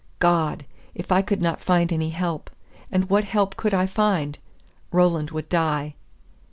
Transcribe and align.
God! 0.17 0.65
if 0.95 1.11
I 1.11 1.21
could 1.21 1.43
not 1.43 1.61
find 1.61 1.93
any 1.93 2.09
help, 2.09 2.49
and 2.91 3.07
what 3.07 3.23
help 3.23 3.55
could 3.55 3.71
I 3.75 3.85
find? 3.85 4.39
Roland 4.91 5.29
would 5.29 5.47
die. 5.47 5.93